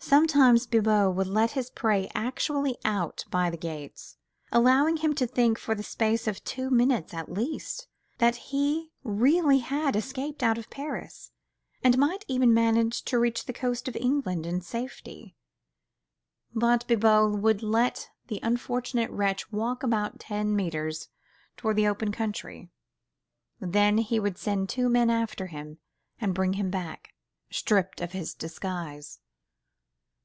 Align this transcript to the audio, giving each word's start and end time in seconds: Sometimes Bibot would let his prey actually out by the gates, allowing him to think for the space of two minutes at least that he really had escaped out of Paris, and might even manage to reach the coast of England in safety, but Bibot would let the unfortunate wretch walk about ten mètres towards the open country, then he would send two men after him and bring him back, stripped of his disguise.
Sometimes 0.00 0.66
Bibot 0.66 1.12
would 1.14 1.26
let 1.26 1.50
his 1.50 1.68
prey 1.68 2.08
actually 2.14 2.78
out 2.82 3.26
by 3.30 3.50
the 3.50 3.58
gates, 3.58 4.16
allowing 4.50 4.98
him 4.98 5.14
to 5.16 5.26
think 5.26 5.58
for 5.58 5.74
the 5.74 5.82
space 5.82 6.26
of 6.26 6.42
two 6.44 6.70
minutes 6.70 7.12
at 7.12 7.30
least 7.30 7.88
that 8.16 8.36
he 8.36 8.90
really 9.02 9.58
had 9.58 9.94
escaped 9.96 10.42
out 10.42 10.56
of 10.56 10.70
Paris, 10.70 11.32
and 11.84 11.98
might 11.98 12.24
even 12.26 12.54
manage 12.54 13.02
to 13.06 13.18
reach 13.18 13.44
the 13.44 13.52
coast 13.52 13.86
of 13.86 13.96
England 13.96 14.46
in 14.46 14.62
safety, 14.62 15.36
but 16.54 16.86
Bibot 16.86 17.32
would 17.42 17.62
let 17.62 18.08
the 18.28 18.40
unfortunate 18.42 19.10
wretch 19.10 19.52
walk 19.52 19.82
about 19.82 20.20
ten 20.20 20.56
mètres 20.56 21.08
towards 21.58 21.76
the 21.76 21.88
open 21.88 22.12
country, 22.12 22.70
then 23.60 23.98
he 23.98 24.18
would 24.18 24.38
send 24.38 24.68
two 24.70 24.88
men 24.88 25.10
after 25.10 25.48
him 25.48 25.80
and 26.18 26.34
bring 26.34 26.54
him 26.54 26.70
back, 26.70 27.14
stripped 27.50 28.00
of 28.00 28.12
his 28.12 28.32
disguise. 28.32 29.18